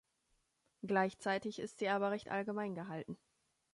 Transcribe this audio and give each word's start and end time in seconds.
Gleichzeitig 0.81 1.59
ist 1.59 1.77
sie 1.77 1.89
aber 1.89 2.09
recht 2.09 2.31
allgemein 2.31 2.73
gehalten. 2.73 3.19